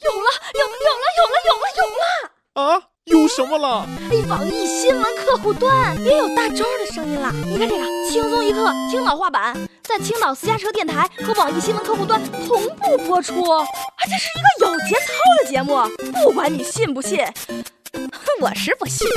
[0.00, 2.02] 有了，有有了，有了，有了，有了！
[2.54, 3.86] 啊，有什么了？
[4.10, 7.30] 哎，网易新闻客户端也有大招的声音了。
[7.32, 13.34] 你看这个，轻松一刻青岛话版，在青岛私家车电台和网易新闻客户端同步播出。
[13.44, 15.12] 而且是一个有节操
[15.42, 15.80] 的节目，
[16.22, 17.18] 不管你信不信，
[18.40, 19.08] 我是不信。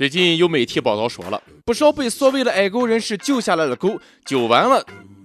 [0.00, 4.82] 最近有媒体报道说了，不少被所谓的爱狗人士救下来的狗救完了，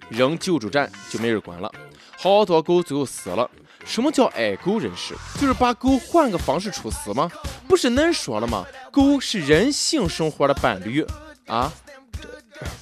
[0.10, 1.72] 扔救助站就没人管了，
[2.18, 3.50] 好多狗最后死了。
[3.86, 5.16] 什么叫爱狗人士？
[5.40, 7.32] 就是把狗换个方式处死吗？
[7.70, 8.66] 不是恁说了吗？
[8.92, 11.08] 狗是人性生活的伴侣
[11.48, 11.72] 啊！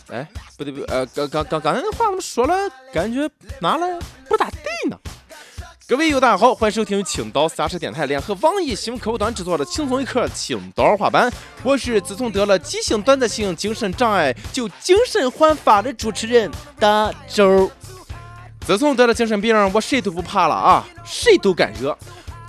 [0.08, 2.56] 哎，不对不对，呃，刚刚刚刚才那话怎么说了？
[2.92, 3.30] 感觉
[3.62, 4.50] 哪了不大？
[5.86, 11.30] 各位友大家好，欢迎收听青岛私车电台联合网易新闻客户端制作的轻松一刻青岛话版。
[11.62, 17.70] 我是自从得了急性短暂性精神障碍就精神焕发的主持人大周。
[18.66, 21.96] 自从得了精神病，我谁都不怕了啊，谁都敢惹，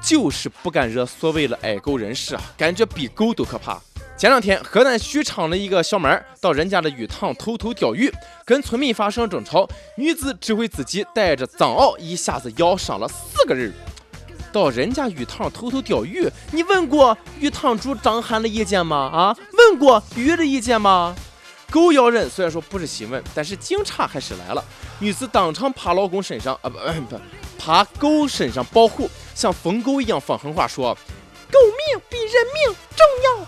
[0.00, 3.82] 就是不敢惹所谓的爱狗人士啊，感觉比狗都可怕。
[4.16, 8.10] 前两天，河南许昌的一个小妹儿到人家的鱼塘偷偷钓鱼，
[8.44, 13.72] 跟村民发生争吵，女子指挥自己带着藏獒一下子咬伤了四个人。
[14.52, 18.96] 到人家鱼塘偷偷钓鱼，你问过鱼塘主张涵的意见吗？
[18.96, 21.12] 啊，问过鱼的意见吗？
[21.68, 24.64] 狗咬人虽然说不是新闻，但是警察还是来了。
[25.00, 27.20] 女子当场趴老公身上啊，不不，
[27.58, 30.94] 趴狗身上保护，像疯狗一样放狠话说
[31.50, 33.04] ：“狗命比人命重
[33.40, 33.46] 要。”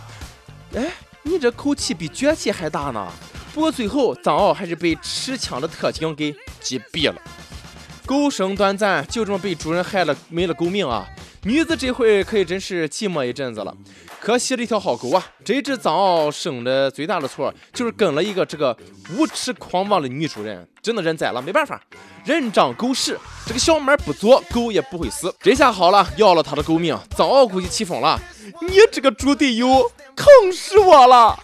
[0.76, 3.10] 哎，你这口气比脚气还大呢！
[3.54, 7.16] 不过最后藏獒还是被持枪的特警给击毙了。
[8.04, 11.08] 狗生短暂，就这么被主人害了没了狗命啊！
[11.46, 13.72] 女子这回可以真是寂寞一阵子了。
[14.18, 15.24] 可惜了一条好狗啊！
[15.44, 18.76] 这只藏獒生的最大的错就是跟了一个这个
[19.16, 21.80] 无耻狂妄的女主人，真的认栽了，没办法，
[22.24, 23.16] 人长狗屎。
[23.46, 25.32] 这个小妹不作，狗也不会死。
[25.38, 28.20] 这下好了，要了他的狗命，藏獒估计气疯了。
[28.62, 29.88] 你这个猪队友！
[30.16, 31.38] 坑死我了！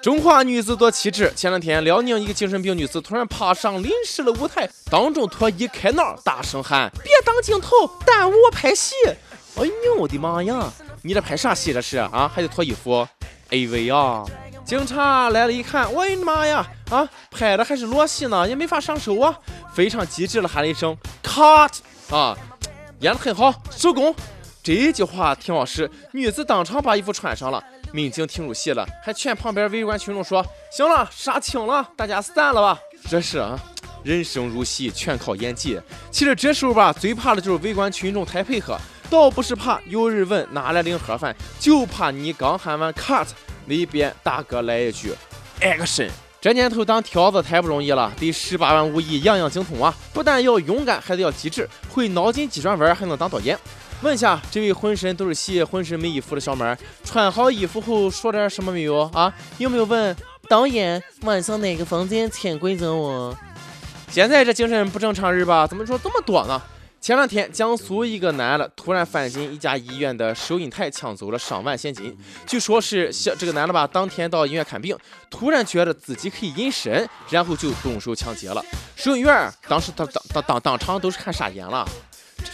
[0.00, 1.32] 中华女子多气质。
[1.34, 7.68] 前两天，辽宁一个精神病女子突然爬上临时的舞台，当众脱衣开闹，大声喊：“别挡镜头，
[8.06, 8.94] 耽误我拍戏！”
[9.56, 10.72] 哎呦我的妈呀！
[11.02, 12.30] 你这拍啥戏这是啊？
[12.32, 13.06] 还得脱衣服
[13.50, 14.24] ？AV 啊！
[14.64, 16.64] 警察来了，一看，我的妈呀！
[16.90, 19.36] 啊，拍的还是裸戏呢，也没法上手啊！
[19.74, 21.78] 非常机智的喊了一声 “cut”
[22.10, 22.36] 啊，
[23.00, 24.14] 演的很好，收工。
[24.62, 27.62] 这句话挺好使，女子当场把衣服穿上了，
[27.92, 32.78] 民警听入戏了，还劝旁边围观群众说：“行了，杀青了，大家散了吧。”
[33.08, 33.58] 这是啊，
[34.02, 35.80] 人生如戏，全靠演技。
[36.10, 38.78] 其实这时候吧，最怕的就是围观群众太配合，
[39.08, 43.26] 倒不是怕有人问哪来领盒饭，就怕你刚喊完 cut，
[43.66, 45.12] 那边大哥来一句
[45.60, 46.10] action。
[46.40, 49.92] 这年头当条子太不容易了，得十八般武艺，样样精通啊！
[50.12, 53.58] 不但要勇敢，还得要机智，会脑筋急转弯，还能当导演。
[54.02, 59.32] 问下这位浑身都是血、浑身没衣服的小妹儿，穿好衣服后说点什么没有啊？
[59.58, 60.16] 有没有问
[60.48, 63.36] 导演晚上哪个房间潜规则我？
[64.10, 65.66] 现在这精神不正常人吧？
[65.66, 66.62] 怎么说这么多呢？
[67.00, 72.16] 前两天江苏一个男的突然翻进一家医院的收银台，抢走了上万现金。
[72.46, 74.96] 据说是小这个男的吧，当天到医院看病，
[75.30, 78.64] 突然觉得自己可以隐身，然后就动手抢劫了。
[78.96, 81.88] 收银员当时当当当当当场都是看傻眼了。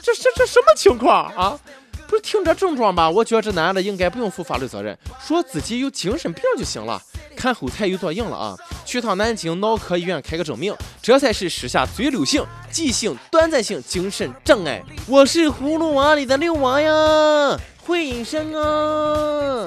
[0.04, 1.58] 这这这什么情况啊？
[2.06, 3.08] 不是听这症状吧？
[3.08, 7.00] 我觉得这男的应该不用负法律责任，说自己有精神病就行了。
[7.34, 8.56] 看后台有多硬了啊！
[8.84, 14.82] 去趟南京脑科医院开个证明，这才是时下最流行急性短暂性精神障碍。
[15.08, 19.66] 我是葫芦娃里的六娃呀，会隐身啊！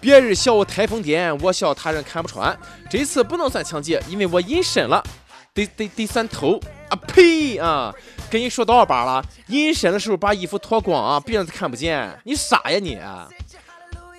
[0.00, 2.58] 别人笑我台风癫，我笑他人看不穿。
[2.90, 5.04] 这次不能算抢劫，因为我隐身了，
[5.52, 6.58] 得得得算偷
[6.88, 6.96] 啊！
[7.06, 7.94] 呸啊！
[8.30, 9.24] 跟你说多少把了？
[9.48, 12.18] 隐身的时候把衣服脱光啊，别人看不见。
[12.24, 12.98] 你傻呀你！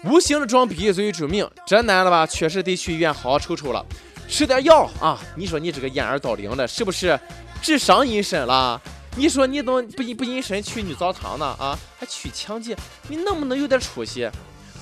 [0.06, 1.50] 无形的装逼最为致命。
[1.66, 3.86] 这男的吧，确实得去医院好好瞅瞅了，
[4.28, 5.20] 吃点药啊。
[5.36, 7.20] 你说你这个掩耳盗铃的，是不是
[7.62, 8.82] 智商隐身了？
[9.16, 11.46] 你说你怎么不不隐身去女澡堂呢？
[11.60, 12.76] 啊，还去抢劫？
[13.10, 14.30] 你能不能有点出息？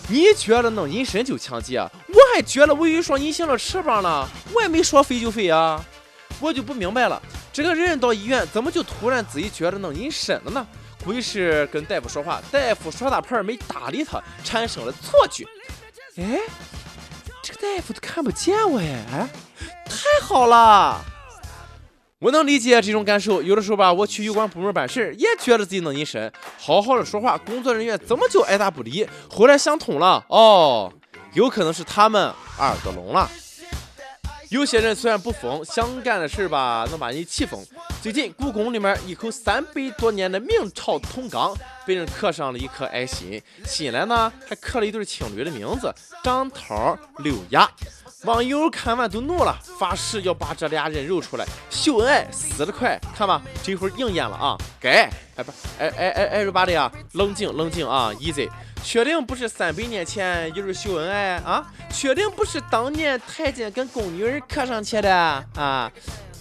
[0.09, 1.79] 你觉得能隐身就抢劫？
[1.79, 5.83] 我还觉得我有一双隐形的翅膀呢，我也没说飞就飞啊。
[6.39, 10.65] 我就不明白了，这个人到医院怎么就突然自己觉得能隐身了呢？
[11.03, 15.45] 估计是跟大夫说话，大夫耍大牌没搭理他，产生了错觉。
[16.17, 16.39] 哎，
[17.41, 19.29] 这个大夫都看不见我哎，
[19.85, 20.99] 太好了！
[22.19, 23.41] 我能理解这种感受。
[23.41, 29.07] 有的时候吧，我去有关部门办事，也觉得自己能隐身，好好的说话，工作人员怎么就爱答不理？
[29.29, 30.91] 后来想通了，哦。
[31.33, 33.29] 有可能是他们耳朵聋了。
[34.49, 37.61] 有些人虽然不疯，想干的事吧能把你气疯。
[38.01, 41.53] 最近故宫里面一口三百多年的明朝铜缸
[41.85, 47.69] 被人刻上了一颗爱心，心来呢还刻了一对情侣的名字张涛、刘雅。
[48.23, 52.99] 网友看完都怒了，发誓要把这俩人肉出来秀恩爱死得快。
[53.15, 54.57] 看吧，这会儿应验了啊！
[54.79, 58.49] 该哎不哎哎哎哎，巴的呀，冷静冷静啊，easy。
[58.83, 61.71] 确定不是三百年前有人秀恩爱啊？
[61.91, 65.13] 确定不是当年太监跟宫女儿刻上去的
[65.55, 65.91] 啊？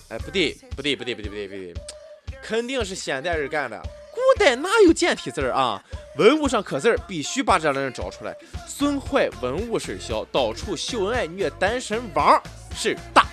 [0.08, 1.75] 哎，不对，不对，不对，不对，不对，不对，
[2.43, 3.78] 肯定是现代人干的。
[4.12, 5.82] 古代哪有简体字啊？
[6.16, 8.34] 文物上刻字必须把这两人找出来，
[8.66, 12.40] 损坏文物事小，到处秀恩爱虐单身汪
[12.74, 13.26] 事大。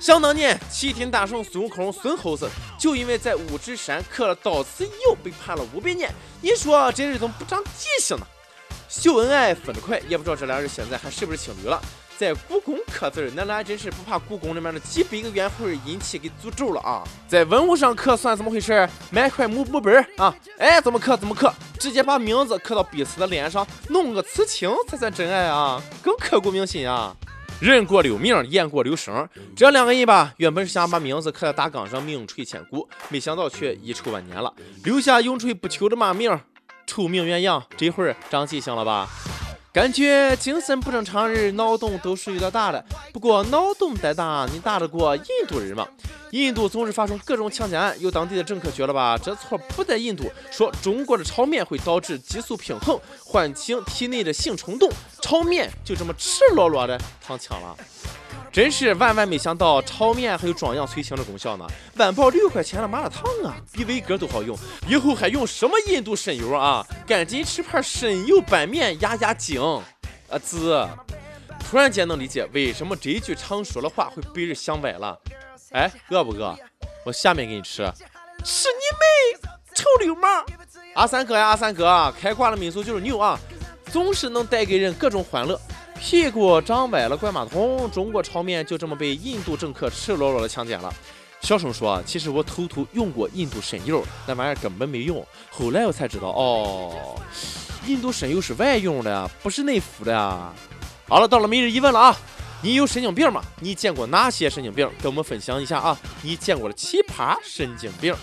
[0.00, 2.48] 想当年，齐天大圣孙悟空孙猴子
[2.78, 6.10] 就因为在五指山刻了到此又，被判了五百年。
[6.40, 8.26] 你说这人怎么不长记性呢？
[8.88, 11.80] 秀恩爱分得快，也不知道这俩人现在还是不是情侣了。
[12.16, 17.02] 在故宫刻字儿，那俩真是不怕故宫里面的几百个冤魂阴气给诅咒了啊！
[17.28, 18.88] 在文物上刻算怎么回事？
[19.10, 27.14] 买块木木本啊，哎，怎么刻怎么刻，直接把名字刻到彼此的脸上，弄个刺青才算真爱啊，更刻骨铭心啊！
[27.60, 34.52] 人过留名，雁过留声，这两个人吧，原本是想把名字刻在大缸上，名垂千古，没想到却遗臭万年了，
[34.84, 36.38] 留下永垂不朽的骂名。
[36.86, 39.08] 臭名远扬，这会儿长记性了吧？
[39.74, 42.82] 感觉精神不正常人脑洞都是有点大的。
[43.12, 45.84] 不过脑洞再大，你打得过印度人吗？
[46.30, 54.88] 印度总是发生各种强奸案，有当地的政客觉得吧，这错不在印度，说中国的炒面会导致激素平衡，唤醒体内的性冲动，
[55.20, 57.76] 炒面就这么赤裸裸的躺枪了。
[58.54, 61.66] 真是万万没想到，炒面还有壮阳催情的功效呢！
[61.96, 64.56] 晚报六块钱的麻辣烫啊，比伟哥都好用。
[64.86, 66.86] 以后还用什么印度神油啊？
[67.04, 69.60] 赶紧吃盘神油拌面压压惊。
[69.60, 70.88] 啊子，
[71.58, 75.18] 突然间能理解为什么这句常说的话会被人想歪了。
[75.72, 76.56] 哎，饿不饿？
[77.04, 77.82] 我下面给你吃。
[78.44, 80.46] 吃你妹，臭流氓！
[80.94, 83.36] 阿三哥呀，阿三哥，开挂的民族就是牛啊，
[83.90, 85.60] 总是能带给人各种欢乐。
[85.98, 87.90] 屁股长歪了，怪马桶。
[87.90, 90.92] 中国炒面就这么被印度政客赤裸裸的强奸了。
[91.40, 95.24] 小声说，其实我偷偷用过印度神油，那玩意儿根本没用。
[95.50, 97.20] 后来我才知道，哦，
[97.86, 100.52] 印度神油是外用的，不是内服的。
[101.06, 102.16] 好了，到了每日一问了啊，
[102.62, 103.42] 你有神经病吗？
[103.60, 104.88] 你见过哪些神经病？
[105.02, 108.14] 跟我们分享一下啊，你见过的奇葩神经病。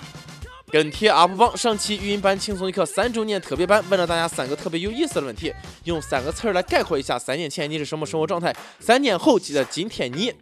[0.72, 5.54] 跟帖 UP 榜上期语音版轻松一刻三周年特别版，问了大家三个特别有意思的问题，
[5.84, 10.34] 用三个词儿来概括一下三年前你是什么生活状态，三年后记得今天你，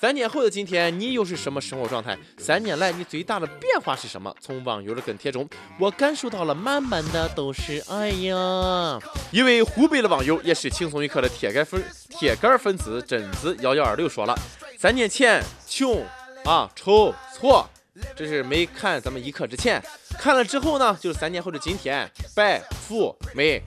[0.00, 2.16] 三年后的今天你又是什么生活状态？
[2.38, 4.34] 三年来你最大的变化是什么？
[4.40, 5.46] 从网友的跟帖中，
[5.78, 8.98] 我感受到了满满的都是爱呀！
[9.32, 14.34] 一位湖北的网友，也是轻松一刻的铁杆粉铁杆粉丝贞子幺幺二六说了，
[14.78, 16.02] 三年前穷
[16.46, 17.68] 啊丑错。
[18.16, 19.82] 这是没看咱们一刻之前，
[20.18, 23.62] 看了之后呢，就是三年后的今天，白富美，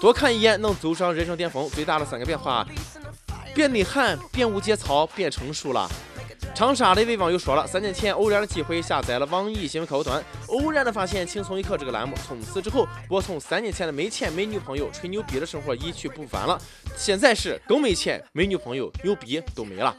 [0.00, 1.68] 多看一眼能走上人生巅峰。
[1.70, 2.66] 最大的三个变化：
[3.54, 5.88] 变内涵，变无节操，变成熟了。
[6.54, 16.60] 长沙的一位网友说了，三年前偶然的机会下载了网易新闻客户端，偶然的发现轻松一刻这个栏目，从此之后，我从三年前的没钱没女朋友吹牛逼的生活一去不返了，
[16.94, 19.96] 现在是更没钱没女朋友，牛逼都没了。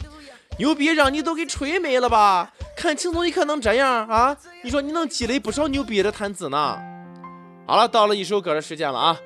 [0.59, 2.51] 牛逼让你都给吹没了吧？
[2.75, 4.35] 看轻松一刻能这样啊？
[4.63, 6.79] 你说你能积累不少牛逼的谈资呢？
[7.65, 9.17] 好了，到了一首歌的时间了啊！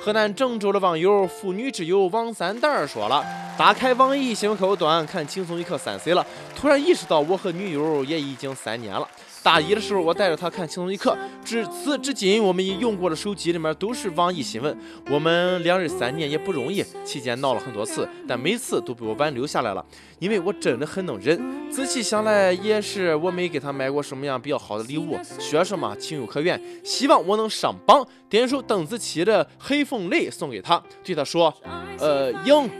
[0.00, 3.24] 河南郑州的网友妇女之友王三蛋儿说了：
[3.58, 9.08] 打开网易新闻客户端看轻松一刻三岁了，突然意识到我和女友也已经三年了。
[9.48, 14.78] 大一的时候，我带着他看轻松一刻，至此至今，我们已用过的手机里面都是网易新闻。
[15.08, 19.82] 我们两人三年也不容易，期间闹了很多次，但每次都被我挽留下来了，
[20.18, 21.40] 因为我真的很能忍。
[21.70, 25.18] 仔细想来，也是我没给他买过什么样比较好的礼物。
[25.38, 26.60] 学生嘛，情有可原。
[26.84, 31.50] 希望我能上榜，点首邓紫棋的《黑凤梨》送给他，对他说
[31.98, 32.70] ：“呃，迎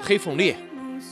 [0.00, 0.54] 黑凤梨。”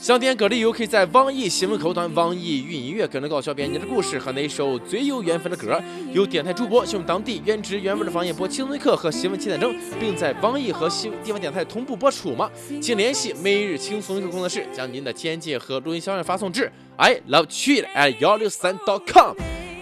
[0.01, 5.81] 想点歌的友可以在网易新闻客户端、网易云音乐跟着高小编辑的故事和那首最有缘分的歌。
[6.11, 12.51] 由电台主播用当地原汁原味的方言播《轻松一刻》和新闻七点整，并在网易和新地方电台同步播出吗？
[12.81, 19.33] 请联系每日轻松一刻工作室，将您的简介和录音小样发送至 i love 曲艺 at 幺六三 dot .com。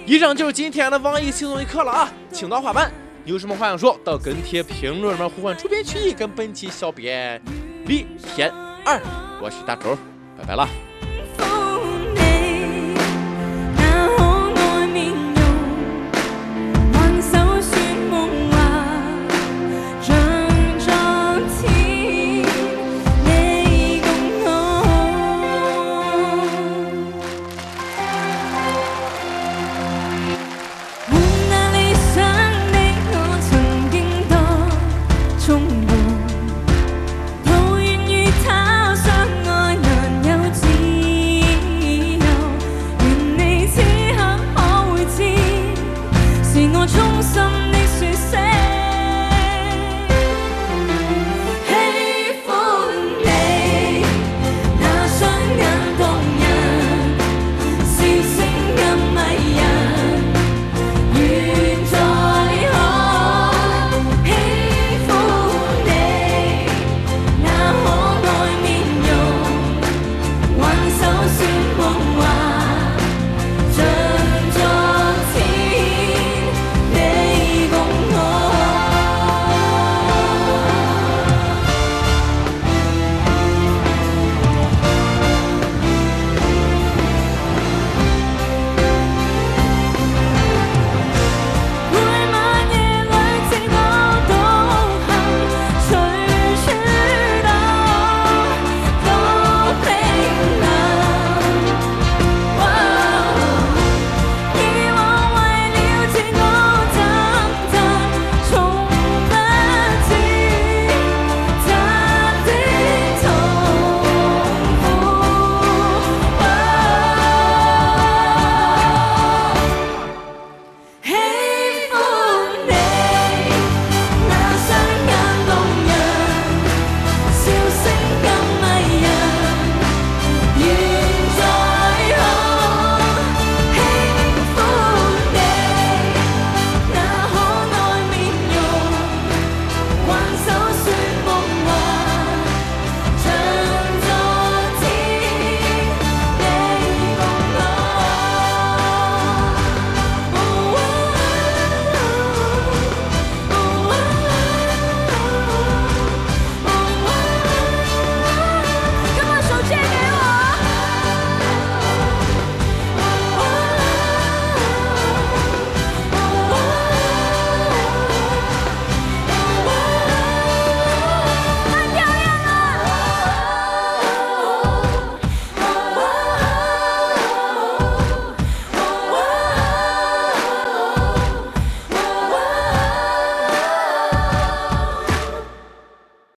[0.05, 2.13] 以上就是今天的网易轻松一刻了啊！
[2.31, 2.91] 青岛话版，
[3.25, 7.41] 有什么话想说到跟帖评论里面呼唤主编曲艺跟本期小编
[7.87, 8.53] 李天
[8.85, 8.99] 二，
[9.41, 9.97] 我是大头。
[10.37, 10.90] 拜拜了。